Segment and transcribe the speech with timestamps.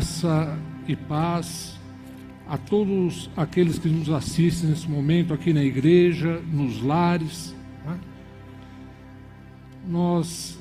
[0.00, 1.78] Graça e paz
[2.48, 7.54] a todos aqueles que nos assistem nesse momento aqui na igreja, nos lares.
[7.84, 8.00] Né?
[9.86, 10.58] Nós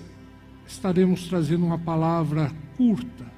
[0.67, 3.31] estaremos trazendo uma palavra curta,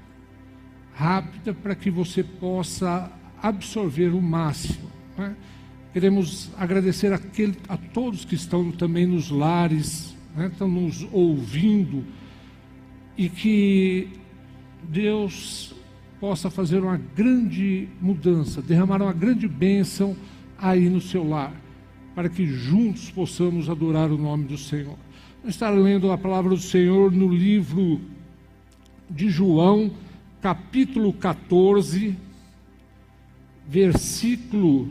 [0.95, 4.89] rápida, para que você possa absorver o máximo.
[5.15, 5.35] Né?
[5.93, 10.47] Queremos agradecer aquele, a todos que estão também nos lares, né?
[10.47, 12.03] estão nos ouvindo,
[13.15, 14.09] e que
[14.89, 15.70] Deus
[16.21, 20.15] possa fazer uma grande mudança, derramar uma grande bênção
[20.55, 21.51] aí no seu lar,
[22.13, 24.95] para que juntos possamos adorar o nome do Senhor.
[25.39, 27.99] Vamos estar lendo a palavra do Senhor no livro
[29.09, 29.89] de João,
[30.39, 32.15] capítulo 14,
[33.67, 34.89] versículo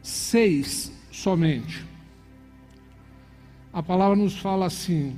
[0.00, 1.84] 6 somente.
[3.72, 5.16] A palavra nos fala assim: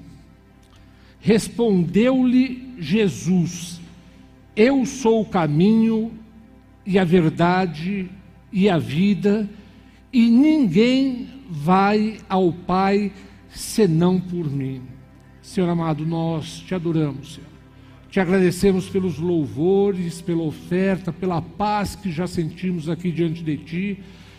[1.20, 3.79] Respondeu-lhe Jesus:
[4.54, 6.12] eu sou o caminho
[6.84, 8.10] e a verdade
[8.52, 9.48] e a vida,
[10.12, 13.12] e ninguém vai ao Pai
[13.48, 14.82] senão por mim.
[15.42, 17.50] Senhor amado, nós te adoramos, Senhor.
[18.10, 23.98] Te agradecemos pelos louvores, pela oferta, pela paz que já sentimos aqui diante de Ti.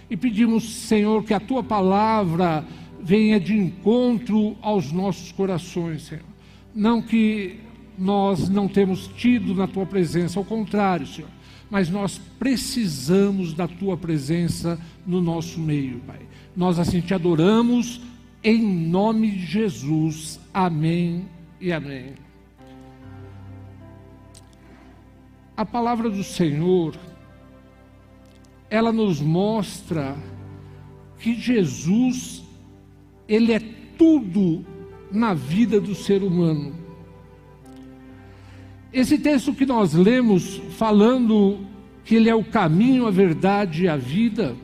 [0.09, 2.66] E pedimos, Senhor, que a Tua palavra
[3.02, 6.26] venha de encontro aos nossos corações, Senhor.
[6.76, 7.59] Não que
[7.97, 11.30] nós não temos tido na tua presença, ao contrário, Senhor.
[11.70, 16.20] Mas nós precisamos da tua presença no nosso meio, Pai.
[16.56, 18.02] Nós assim te adoramos
[18.44, 20.39] em nome de Jesus.
[20.53, 21.25] Amém
[21.59, 22.14] e amém.
[25.55, 26.98] A palavra do Senhor,
[28.70, 30.17] ela nos mostra
[31.20, 32.44] que Jesus,
[33.28, 33.59] ele é
[33.98, 34.66] tudo
[35.11, 36.81] na vida do ser humano.
[38.94, 41.60] Esse texto que nós lemos, falando
[42.04, 44.55] que Ele é o caminho, a verdade e a vida,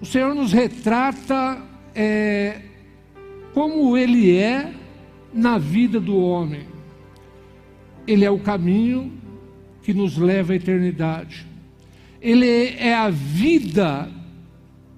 [0.00, 1.60] o Senhor nos retrata
[1.94, 2.60] é,
[3.52, 4.72] como Ele é
[5.32, 6.66] na vida do homem.
[8.06, 9.12] Ele é o caminho
[9.82, 11.46] que nos leva à eternidade.
[12.20, 14.08] Ele é a vida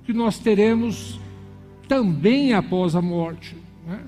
[0.04, 1.18] que nós teremos
[1.88, 3.56] também após a morte.
[3.86, 4.00] Né?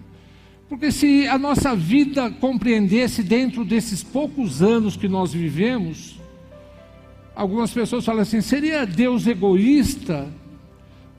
[0.68, 6.20] Porque se a nossa vida compreendesse dentro desses poucos anos que nós vivemos,
[7.34, 10.28] algumas pessoas falam assim: seria Deus egoísta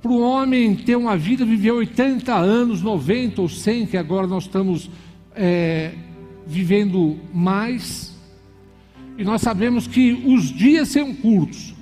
[0.02, 4.44] para o homem ter uma vida, viver 80 anos, 90 ou 100, que agora nós
[4.44, 4.90] estamos
[5.36, 5.94] é,
[6.46, 8.16] vivendo mais?
[9.18, 11.74] E nós sabemos que os dias são curtos,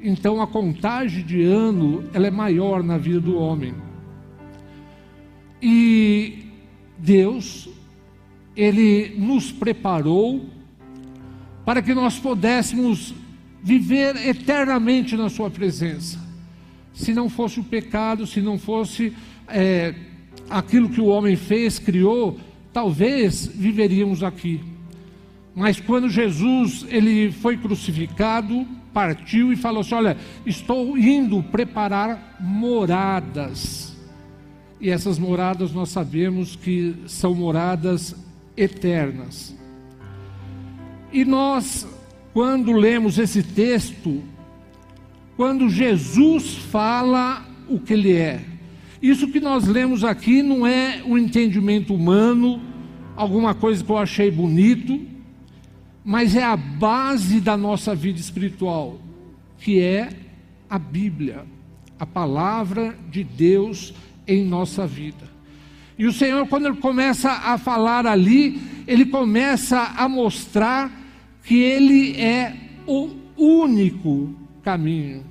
[0.00, 3.72] então a contagem de ano ela é maior na vida do homem.
[5.62, 6.45] E
[6.98, 7.68] Deus,
[8.56, 10.46] Ele nos preparou
[11.64, 13.14] para que nós pudéssemos
[13.62, 16.24] viver eternamente na Sua presença.
[16.94, 19.12] Se não fosse o pecado, se não fosse
[19.48, 19.94] é,
[20.48, 22.38] aquilo que o homem fez, criou,
[22.72, 24.60] talvez viveríamos aqui.
[25.54, 33.85] Mas quando Jesus ele foi crucificado, partiu e falou assim: Olha, estou indo preparar moradas
[34.80, 38.14] e essas moradas nós sabemos que são moradas
[38.56, 39.56] eternas.
[41.12, 41.86] E nós,
[42.32, 44.22] quando lemos esse texto,
[45.36, 48.44] quando Jesus fala o que Ele é,
[49.00, 52.60] isso que nós lemos aqui não é um entendimento humano,
[53.14, 55.00] alguma coisa que eu achei bonito,
[56.04, 58.98] mas é a base da nossa vida espiritual,
[59.58, 60.10] que é
[60.68, 61.44] a Bíblia,
[61.98, 63.94] a palavra de Deus
[64.26, 65.36] em nossa vida.
[65.98, 70.90] E o Senhor, quando Ele começa a falar ali, Ele começa a mostrar
[71.42, 72.54] que Ele é
[72.86, 75.24] o único caminho.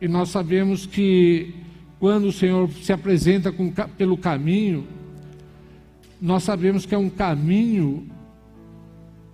[0.00, 1.54] E nós sabemos que
[1.98, 4.86] quando o Senhor se apresenta com, pelo caminho,
[6.20, 8.08] nós sabemos que é um caminho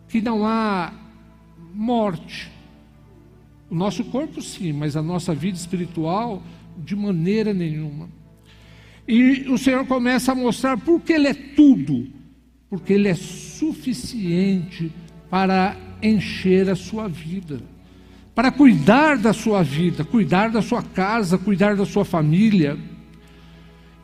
[0.09, 0.93] que não há
[1.75, 2.51] morte.
[3.69, 6.43] O nosso corpo sim, mas a nossa vida espiritual
[6.77, 8.09] de maneira nenhuma.
[9.11, 12.07] E o Senhor começa a mostrar porque Ele é tudo,
[12.69, 14.93] porque Ele é suficiente
[15.29, 17.61] para encher a sua vida,
[18.37, 22.79] para cuidar da sua vida, cuidar da sua casa, cuidar da sua família.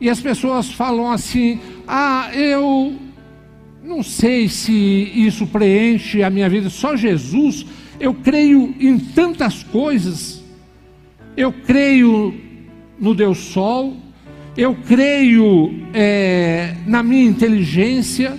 [0.01, 1.57] E as pessoas falam assim:
[1.87, 2.99] ah, eu
[3.81, 7.65] não sei se isso preenche a minha vida, só Jesus.
[7.97, 10.43] Eu creio em tantas coisas.
[11.37, 12.35] Eu creio
[12.99, 13.95] no Deus Sol,
[14.57, 18.35] eu creio é, na minha inteligência,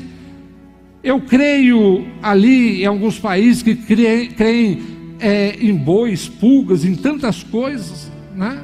[1.02, 4.82] Eu creio ali em alguns países que creem, creem
[5.20, 8.60] é, em bois, pulgas, em tantas coisas, né?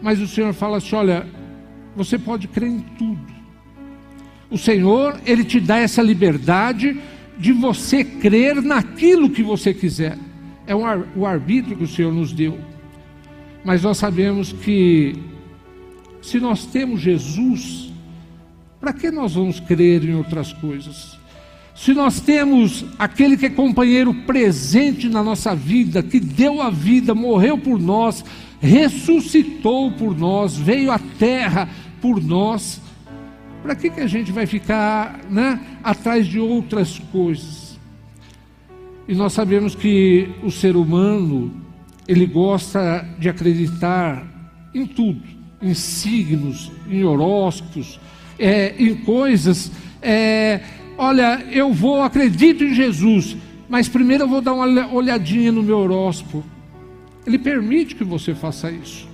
[0.00, 1.26] Mas o Senhor fala assim: olha,
[1.96, 3.20] você pode crer em tudo.
[4.48, 6.96] O Senhor, Ele te dá essa liberdade
[7.36, 10.16] de você crer naquilo que você quiser.
[10.66, 12.56] É o arbítrio que o Senhor nos deu.
[13.64, 15.16] Mas nós sabemos que
[16.22, 17.92] se nós temos Jesus,
[18.80, 21.18] para que nós vamos crer em outras coisas?
[21.74, 27.14] Se nós temos aquele que é companheiro presente na nossa vida, que deu a vida,
[27.14, 28.24] morreu por nós,
[28.60, 31.68] ressuscitou por nós, veio à terra
[32.00, 32.80] por nós,
[33.62, 37.78] para que, que a gente vai ficar né, atrás de outras coisas?
[39.06, 41.54] E nós sabemos que o ser humano,
[42.08, 44.26] ele gosta de acreditar
[44.74, 45.22] em tudo,
[45.60, 48.00] em signos, em horóscopos,
[48.38, 49.70] é, em coisas.
[50.00, 50.60] É,
[50.96, 53.36] olha, eu vou, acredito em Jesus,
[53.68, 56.44] mas primeiro eu vou dar uma olhadinha no meu horóscopo.
[57.26, 59.08] Ele permite que você faça isso.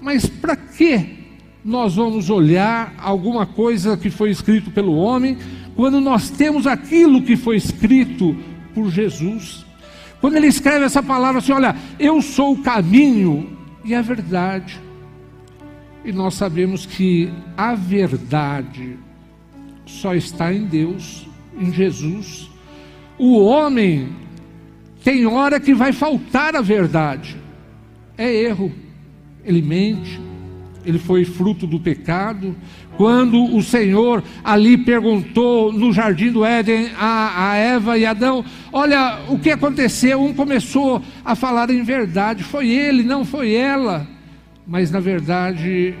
[0.00, 1.18] Mas para que
[1.64, 5.38] nós vamos olhar alguma coisa que foi escrito pelo homem,
[5.74, 8.36] quando nós temos aquilo que foi escrito
[8.74, 9.64] por Jesus?
[10.20, 14.87] Quando ele escreve essa palavra assim, olha, eu sou o caminho e a verdade.
[16.04, 18.96] E nós sabemos que a verdade
[19.84, 21.26] só está em Deus,
[21.58, 22.50] em Jesus.
[23.18, 24.08] O homem
[25.02, 27.36] tem hora que vai faltar a verdade.
[28.16, 28.72] É erro.
[29.44, 30.20] Ele mente,
[30.84, 32.54] ele foi fruto do pecado.
[32.96, 39.20] Quando o Senhor ali perguntou no jardim do Éden a, a Eva e Adão: Olha,
[39.28, 40.22] o que aconteceu?
[40.22, 44.06] Um começou a falar em verdade, foi ele, não foi ela.
[44.68, 45.94] Mas na verdade,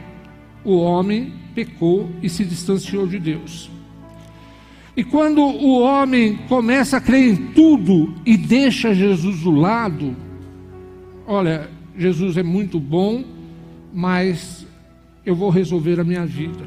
[0.62, 3.70] o homem pecou e se distanciou de Deus.
[4.94, 10.14] E quando o homem começa a crer em tudo e deixa Jesus do lado,
[11.26, 13.24] olha, Jesus é muito bom,
[13.94, 14.66] mas
[15.24, 16.64] eu vou resolver a minha vida.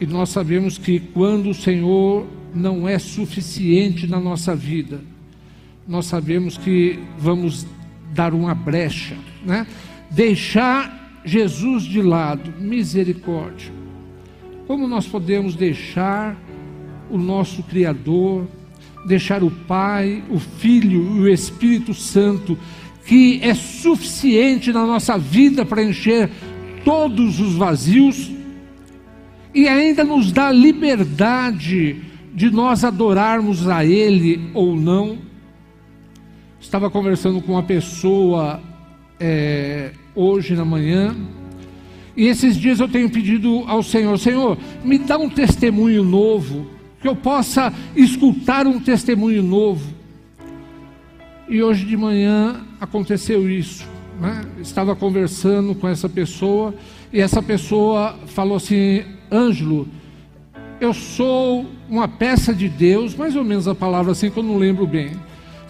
[0.00, 5.00] E nós sabemos que quando o Senhor não é suficiente na nossa vida,
[5.86, 7.66] nós sabemos que vamos
[8.12, 9.66] dar uma brecha, né?
[10.10, 13.72] Deixar Jesus de lado, misericórdia.
[14.66, 16.36] Como nós podemos deixar
[17.10, 18.46] o nosso Criador,
[19.06, 22.58] deixar o Pai, o Filho e o Espírito Santo,
[23.04, 26.30] que é suficiente na nossa vida para encher
[26.84, 28.32] todos os vazios
[29.54, 32.02] e ainda nos dá liberdade
[32.34, 35.18] de nós adorarmos a Ele ou não.
[36.60, 38.60] Estava conversando com uma pessoa
[39.18, 41.14] é, hoje na manhã,
[42.16, 46.66] e esses dias eu tenho pedido ao Senhor: Senhor, me dá um testemunho novo,
[47.00, 49.94] que eu possa escutar um testemunho novo.
[51.48, 56.74] E hoje de manhã aconteceu isso né, estava conversando com essa pessoa
[57.12, 59.88] e essa pessoa falou assim: Ângelo,
[60.80, 64.56] eu sou uma peça de Deus, mais ou menos a palavra assim que eu não
[64.56, 65.12] lembro bem,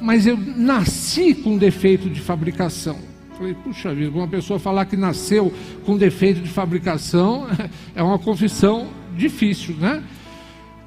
[0.01, 2.97] mas eu nasci com defeito de fabricação.
[3.37, 5.53] Falei, puxa vida, uma pessoa falar que nasceu
[5.85, 7.47] com defeito de fabricação
[7.95, 10.03] é uma confissão difícil, né?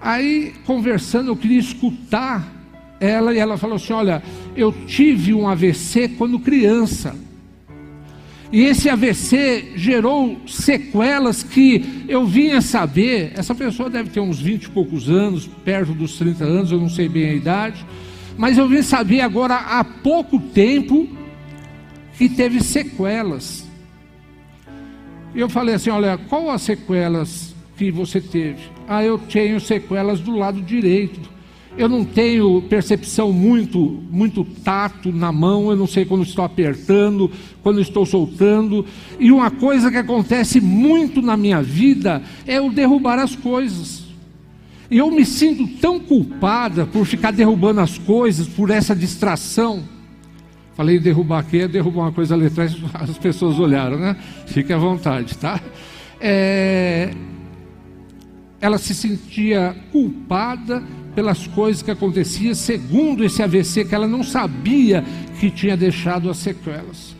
[0.01, 2.51] Aí, conversando, eu queria escutar
[2.99, 4.23] ela e ela falou assim: Olha,
[4.55, 7.15] eu tive um AVC quando criança.
[8.51, 13.31] E esse AVC gerou sequelas que eu vinha saber.
[13.35, 16.89] Essa pessoa deve ter uns 20 e poucos anos, perto dos 30 anos, eu não
[16.89, 17.85] sei bem a idade.
[18.35, 21.18] Mas eu vim saber agora há pouco tempo
[22.19, 23.67] que teve sequelas.
[25.33, 28.61] E eu falei assim: olha, qual as sequelas que você teve?
[28.87, 31.39] Ah, eu tenho sequelas do lado direito
[31.79, 37.31] eu não tenho percepção muito, muito tato na mão, eu não sei quando estou apertando,
[37.63, 38.85] quando estou soltando.
[39.17, 44.03] E uma coisa que acontece muito na minha vida é o derrubar as coisas.
[44.91, 49.81] E eu me sinto tão culpada por ficar derrubando as coisas, por essa distração.
[50.79, 54.15] Falei derrubar aqui, é derrubar uma coisa ali atrás, as pessoas olharam, né?
[54.47, 55.59] Fique à vontade, tá?
[56.21, 57.11] É...
[58.61, 60.81] Ela se sentia culpada
[61.13, 65.03] pelas coisas que aconteciam, segundo esse AVC, que ela não sabia
[65.37, 67.13] que tinha deixado as sequelas.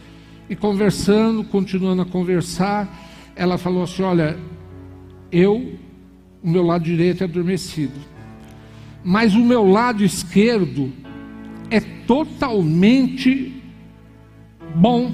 [0.49, 2.87] E conversando, continuando a conversar,
[3.35, 4.39] ela falou assim: Olha,
[5.33, 5.77] eu,
[6.41, 7.99] o meu lado direito é adormecido,
[9.03, 10.93] mas o meu lado esquerdo
[11.69, 13.53] é totalmente
[14.75, 15.11] bom.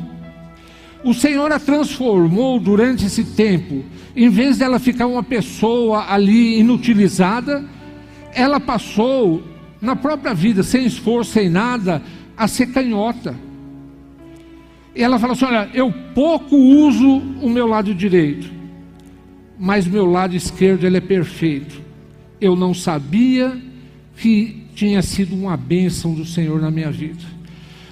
[1.04, 3.84] O Senhor a transformou durante esse tempo,
[4.16, 7.64] em vez dela ficar uma pessoa ali inutilizada,
[8.34, 9.44] ela passou
[9.80, 12.02] na própria vida, sem esforço, sem nada,
[12.36, 13.36] a ser canhota.
[14.96, 18.52] E ela fala assim: Olha, eu pouco uso o meu lado direito,
[19.60, 21.82] mas meu lado esquerdo ele é perfeito.
[22.42, 23.56] Eu não sabia
[24.18, 27.24] que tinha sido uma bênção do Senhor na minha vida.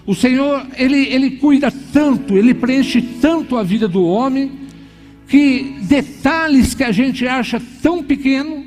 [0.06, 4.52] O Senhor, ele, ele cuida tanto, ele preenche tanto a vida do homem,
[5.26, 8.66] que detalhes que a gente acha tão pequeno,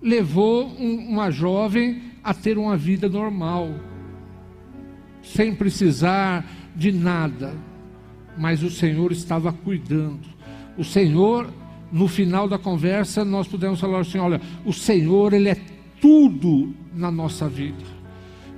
[0.00, 3.68] levou um, uma jovem a ter uma vida normal,
[5.22, 6.44] sem precisar
[6.74, 7.54] de nada,
[8.36, 10.26] mas o Senhor estava cuidando.
[10.78, 11.52] O Senhor,
[11.92, 15.73] no final da conversa, nós pudemos falar assim: olha, o Senhor, Ele é
[16.04, 17.82] tudo na nossa vida.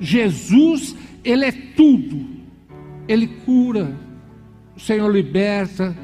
[0.01, 2.27] Jesus, Ele é tudo.
[3.07, 3.97] Ele cura,
[4.77, 5.97] o Senhor liberta,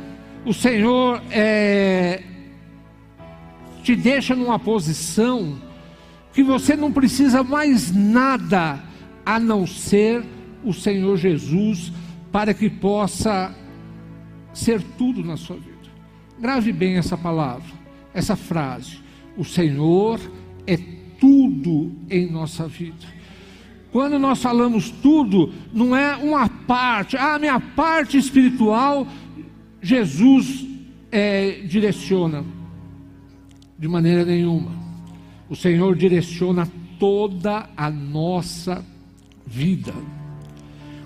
[0.46, 2.22] o Senhor é,
[3.82, 5.60] te deixa numa posição
[6.32, 8.80] que você não precisa mais nada
[9.26, 10.24] a não ser
[10.62, 11.92] o Senhor Jesus
[12.30, 13.52] para que possa
[14.54, 15.90] ser tudo na sua vida.
[16.40, 17.66] Grave bem essa palavra,
[18.14, 19.00] essa frase.
[19.36, 20.20] O Senhor
[20.68, 23.06] é tudo em nossa vida.
[23.92, 29.06] Quando nós falamos tudo, não é uma parte, ah, minha parte espiritual,
[29.80, 30.66] Jesus
[31.12, 32.44] é, direciona.
[33.78, 34.72] De maneira nenhuma.
[35.48, 38.84] O Senhor direciona toda a nossa
[39.46, 39.94] vida.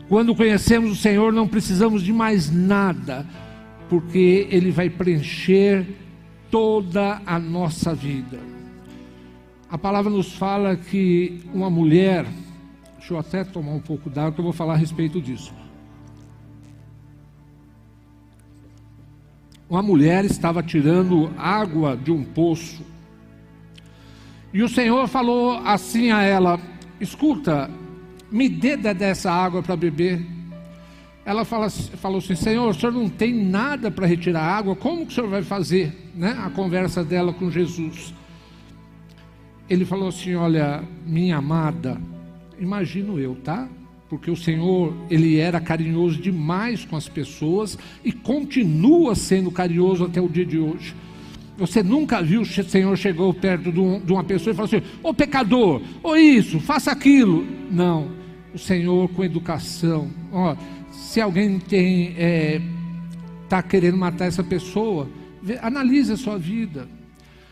[0.09, 3.27] Quando conhecemos o Senhor, não precisamos de mais nada,
[3.91, 5.87] porque Ele vai preencher
[6.51, 8.56] toda a nossa vida.
[9.69, 12.25] A palavra nos fala que uma mulher,
[12.99, 15.53] deixa eu até tomar um pouco d'água, que eu vou falar a respeito disso.
[19.69, 22.85] Uma mulher estava tirando água de um poço,
[24.55, 26.61] e o Senhor falou assim a ela:
[27.01, 27.69] Escuta,
[28.31, 30.25] me dê dessa água para beber.
[31.25, 35.13] Ela fala, falou assim: Senhor, o senhor não tem nada para retirar água, como que
[35.13, 36.11] o senhor vai fazer?
[36.15, 36.39] Né?
[36.41, 38.15] A conversa dela com Jesus.
[39.69, 42.01] Ele falou assim: Olha, minha amada,
[42.59, 43.69] imagino eu, tá?
[44.09, 50.21] Porque o Senhor, ele era carinhoso demais com as pessoas e continua sendo carinhoso até
[50.21, 50.95] o dia de hoje.
[51.59, 55.83] Você nunca viu o Senhor chegou perto de, uma pessoa e falou assim: Ô pecador,
[56.03, 57.45] ou isso, faça aquilo.
[57.71, 60.11] Não o Senhor com educação.
[60.33, 60.57] Ó,
[60.91, 62.17] se alguém tem
[63.45, 65.09] está tá querendo matar essa pessoa,
[65.61, 66.89] analise a sua vida.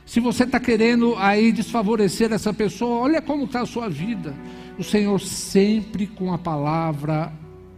[0.07, 4.35] Se você está querendo aí desfavorecer essa pessoa, olha como está a sua vida.
[4.79, 7.33] O Senhor sempre com a palavra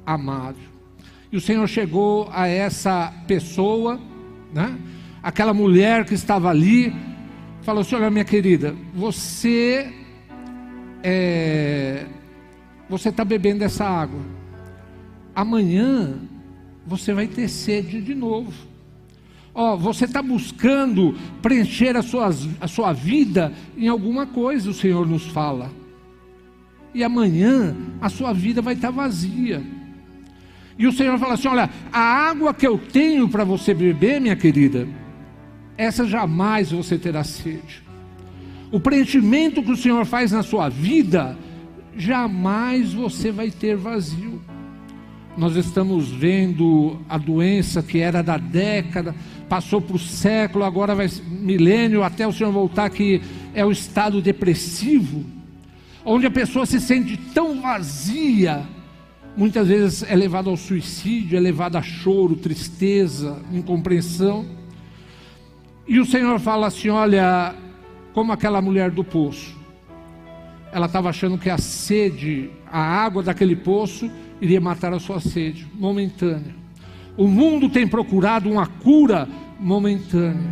[0.04, 0.68] amável.
[1.30, 4.00] E o Senhor chegou a essa pessoa,
[4.52, 4.76] né?
[5.23, 6.95] aquela mulher que estava ali,
[7.62, 9.92] falou assim: Olha, minha querida, você
[11.02, 12.06] é,
[12.88, 14.21] você está bebendo essa água.
[15.35, 16.18] Amanhã
[16.87, 18.52] você vai ter sede de novo.
[19.58, 24.75] Ó, oh, você está buscando preencher a, suas, a sua vida em alguma coisa, o
[24.75, 25.72] Senhor nos fala.
[26.92, 29.62] E amanhã a sua vida vai estar tá vazia.
[30.78, 34.36] E o Senhor fala assim: olha, a água que eu tenho para você beber, minha
[34.36, 34.86] querida,
[35.75, 37.82] essa jamais você terá sede.
[38.70, 41.34] O preenchimento que o Senhor faz na sua vida
[41.96, 44.36] jamais você vai ter vazio.
[45.37, 49.14] Nós estamos vendo a doença que era da década,
[49.49, 53.21] passou para o século, agora vai milênio, até o Senhor voltar, que
[53.52, 55.25] é o estado depressivo,
[56.05, 58.62] onde a pessoa se sente tão vazia,
[59.37, 64.47] muitas vezes é levada ao suicídio, é levada a choro, tristeza, incompreensão.
[65.87, 67.55] E o Senhor fala assim: olha,
[68.14, 69.65] como aquela mulher do poço
[70.73, 75.66] ela estava achando que a sede, a água daquele poço, iria matar a sua sede
[75.75, 76.54] momentânea.
[77.16, 79.26] O mundo tem procurado uma cura
[79.58, 80.50] momentânea,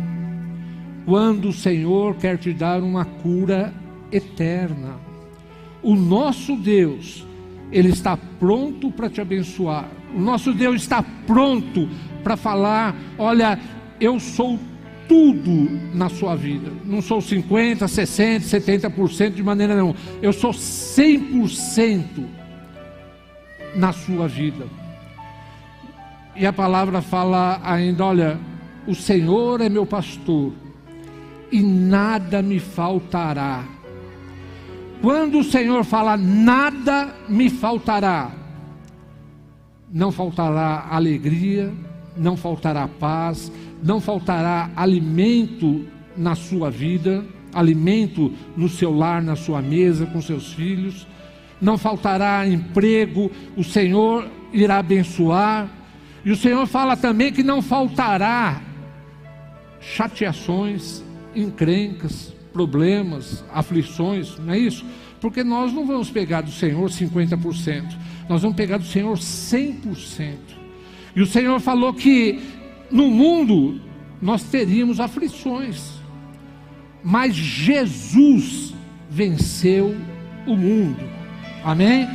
[1.05, 3.73] quando o Senhor quer te dar uma cura
[4.11, 4.95] eterna.
[5.83, 7.25] O nosso Deus,
[7.71, 9.87] Ele está pronto para te abençoar.
[10.15, 11.87] O nosso Deus está pronto
[12.23, 13.59] para falar: olha,
[13.99, 14.59] eu sou
[15.07, 16.71] tudo na sua vida.
[16.85, 19.95] Não sou 50, 60, 70% de maneira nenhuma.
[20.21, 22.25] Eu sou 100%
[23.75, 24.65] na sua vida.
[26.35, 28.39] E a palavra fala ainda: olha,
[28.87, 30.53] o Senhor é meu pastor
[31.51, 33.63] e nada me faltará.
[35.01, 38.31] Quando o Senhor fala nada me faltará,
[39.91, 41.71] não faltará alegria,
[42.17, 43.51] não faltará paz,
[43.83, 45.85] não faltará alimento
[46.17, 51.07] na sua vida, alimento no seu lar, na sua mesa, com seus filhos.
[51.61, 55.69] Não faltará emprego, o Senhor irá abençoar.
[56.23, 58.61] E o Senhor fala também que não faltará
[59.79, 61.03] chateações,
[61.35, 64.85] encrencas, problemas, aflições, não é isso?
[65.21, 67.83] Porque nós não vamos pegar do Senhor 50%,
[68.27, 70.35] nós vamos pegar do Senhor 100%.
[71.15, 72.41] E o Senhor falou que
[72.91, 73.79] no mundo
[74.21, 75.93] nós teríamos aflições,
[77.03, 78.73] mas Jesus
[79.09, 79.95] venceu
[80.47, 81.03] o mundo.
[81.63, 82.07] Amém?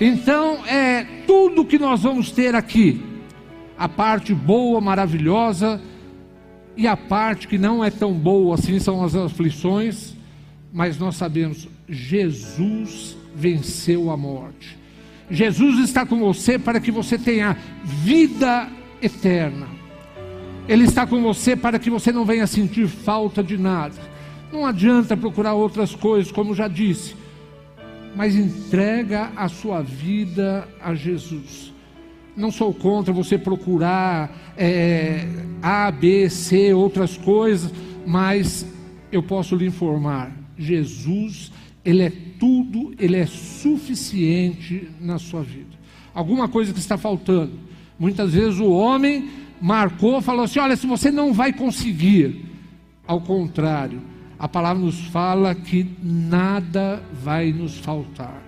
[0.00, 3.00] Então é tudo que nós vamos ter aqui,
[3.78, 5.80] a parte boa, maravilhosa,
[6.76, 10.14] e a parte que não é tão boa assim são as aflições,
[10.72, 14.78] mas nós sabemos, Jesus venceu a morte.
[15.30, 18.68] Jesus está com você para que você tenha vida
[19.00, 19.81] eterna.
[20.68, 23.94] Ele está com você para que você não venha sentir falta de nada.
[24.52, 27.16] Não adianta procurar outras coisas, como já disse,
[28.14, 31.72] mas entrega a sua vida a Jesus.
[32.36, 35.26] Não sou contra você procurar é,
[35.60, 37.72] A, B, C, outras coisas,
[38.06, 38.66] mas
[39.10, 41.50] eu posso lhe informar: Jesus,
[41.84, 45.76] Ele é tudo, Ele é suficiente na sua vida.
[46.14, 47.71] Alguma coisa que está faltando.
[48.02, 49.30] Muitas vezes o homem
[49.60, 52.44] marcou, falou assim: olha, se você não vai conseguir,
[53.06, 54.02] ao contrário,
[54.38, 58.42] a palavra nos fala que nada vai nos faltar.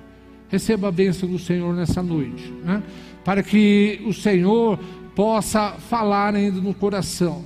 [0.48, 2.52] Receba a bênção do Senhor nessa noite.
[2.64, 2.82] Né?
[3.24, 4.78] para que o Senhor
[5.16, 7.42] possa falar ainda no coração,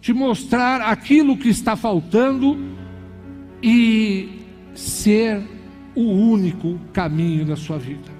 [0.00, 2.58] te mostrar aquilo que está faltando
[3.62, 4.40] e
[4.74, 5.40] ser
[5.94, 8.10] o único caminho da sua vida.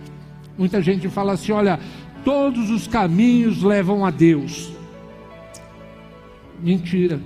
[0.56, 1.80] Muita gente fala assim: olha,
[2.24, 4.72] todos os caminhos levam a Deus.
[6.62, 7.20] Mentira,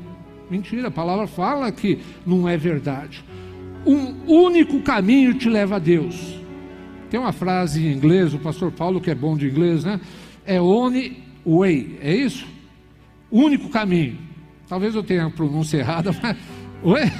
[0.50, 3.24] mentira, a palavra fala que não é verdade.
[3.86, 6.38] Um único caminho te leva a Deus.
[7.10, 10.00] Tem uma frase em inglês, o pastor Paulo, que é bom de inglês, né?
[10.46, 12.46] É only way, é isso?
[13.30, 14.18] Único caminho.
[14.68, 16.10] Talvez eu tenha a pronúncia errada,
[16.82, 17.12] mas,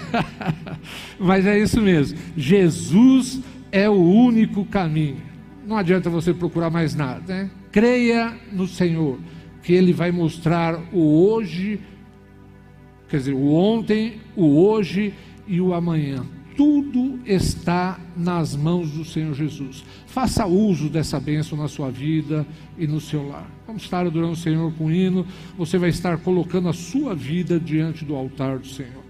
[1.18, 2.18] mas é isso mesmo.
[2.37, 5.18] Jesus é o único caminho.
[5.66, 7.50] Não adianta você procurar mais nada, né?
[7.74, 9.18] Creia no Senhor,
[9.60, 11.80] que Ele vai mostrar o hoje,
[13.08, 15.12] quer dizer, o ontem, o hoje
[15.44, 16.24] e o amanhã
[16.56, 19.84] tudo está nas mãos do Senhor Jesus.
[20.06, 22.46] Faça uso dessa bênção na sua vida
[22.78, 23.50] e no seu lar.
[23.66, 25.26] Vamos estar adorando o Senhor com hino.
[25.58, 29.03] Você vai estar colocando a sua vida diante do altar do Senhor.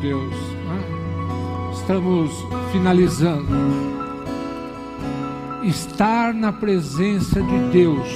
[0.00, 0.32] Deus.
[0.32, 0.80] Né?
[1.72, 2.30] Estamos
[2.72, 3.48] finalizando.
[5.64, 8.08] Estar na presença de Deus,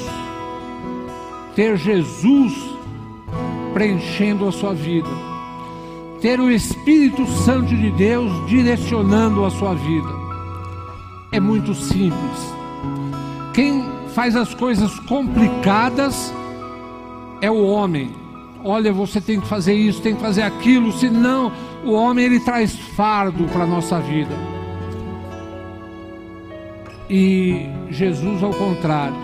[1.54, 2.52] ter Jesus
[3.74, 5.08] preenchendo a sua vida,
[6.20, 10.08] ter o Espírito Santo de Deus direcionando a sua vida.
[11.30, 12.54] É muito simples.
[13.52, 16.32] Quem faz as coisas complicadas
[17.40, 18.10] é o homem.
[18.64, 21.50] Olha, você tem que fazer isso, tem que fazer aquilo, senão
[21.84, 24.34] o homem ele traz fardo para a nossa vida.
[27.08, 29.16] E Jesus, ao contrário,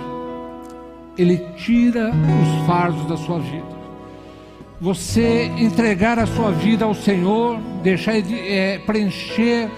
[1.17, 3.79] ele tira os fardos da sua vida.
[4.81, 9.69] Você entregar a sua vida ao Senhor, deixar é, preencher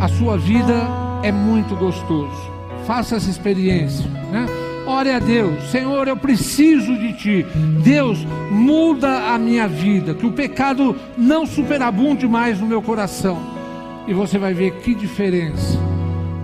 [0.00, 0.88] a sua vida
[1.22, 2.50] é muito gostoso.
[2.86, 4.46] Faça essa experiência, né?
[4.86, 7.46] Ore a Deus, Senhor, eu preciso de Ti.
[7.82, 13.38] Deus, muda a minha vida, que o pecado não superabunde mais no meu coração.
[14.06, 15.78] E você vai ver que diferença.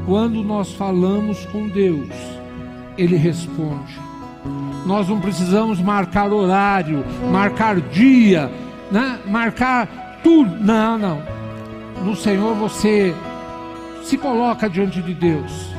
[0.06, 2.08] Quando nós falamos com Deus,
[2.96, 4.00] Ele responde.
[4.86, 8.50] Nós não precisamos marcar horário, marcar dia,
[8.90, 9.18] né?
[9.26, 10.50] marcar tudo.
[10.64, 11.22] Não, não.
[12.02, 13.14] No Senhor você
[14.02, 15.69] se coloca diante de Deus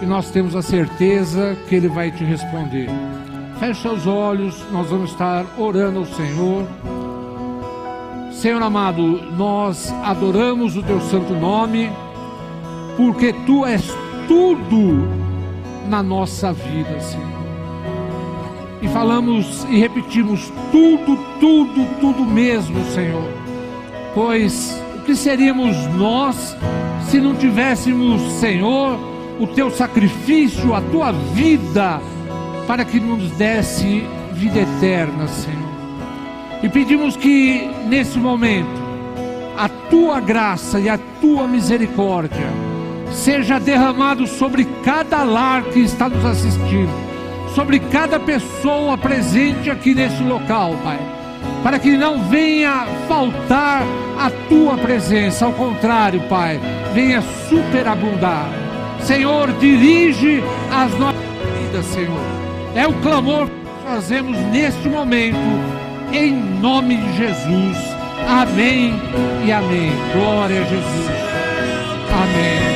[0.00, 2.88] e nós temos a certeza que Ele vai te responder.
[3.58, 6.66] Feche seus olhos, nós vamos estar orando ao Senhor.
[8.32, 9.02] Senhor amado,
[9.36, 11.90] nós adoramos o Teu santo nome,
[12.96, 13.90] porque Tu és
[14.28, 15.08] tudo
[15.88, 17.36] na nossa vida, Senhor.
[18.82, 23.24] E falamos e repetimos tudo, tudo, tudo mesmo, Senhor.
[24.14, 26.56] Pois o que seríamos nós
[27.08, 32.00] se não tivéssemos, Senhor, o teu sacrifício, a tua vida,
[32.66, 35.66] para que nos desse vida eterna, Senhor.
[36.62, 38.86] E pedimos que nesse momento
[39.56, 42.46] a tua graça e a tua misericórdia
[43.12, 46.92] seja derramado sobre cada lar que está nos assistindo,
[47.54, 50.98] sobre cada pessoa presente aqui nesse local, Pai,
[51.62, 53.82] para que não venha faltar
[54.18, 56.60] a tua presença, ao contrário, Pai,
[56.94, 58.65] venha superabundar
[59.06, 60.42] Senhor, dirige
[60.72, 61.20] as nossas
[61.60, 62.20] vidas, Senhor.
[62.74, 65.38] É o clamor que fazemos neste momento,
[66.12, 67.76] em nome de Jesus.
[68.26, 68.92] Amém
[69.46, 69.92] e amém.
[70.12, 71.10] Glória a Jesus.
[72.10, 72.66] Amém.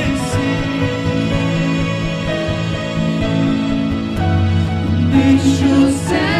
[5.11, 6.40] Deixa o céu